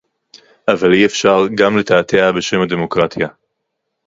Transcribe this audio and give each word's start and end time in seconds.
אבל 0.67 0.93
אי-אפשר 0.93 1.37
גם 1.57 1.77
לתעתע 1.77 2.31
בשם 2.31 2.61
הדמוקרטיה 2.61 3.27